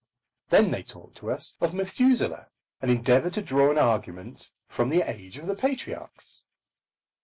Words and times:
Then 0.49 0.71
they 0.71 0.81
talked 0.81 1.17
to 1.17 1.29
us 1.29 1.57
of 1.61 1.75
Methuselah, 1.75 2.47
and 2.81 2.89
endeavoured 2.89 3.33
to 3.33 3.41
draw 3.43 3.69
an 3.69 3.77
argument 3.77 4.49
from 4.67 4.89
the 4.89 5.03
age 5.07 5.37
of 5.37 5.45
the 5.45 5.53
patriarchs. 5.53 6.43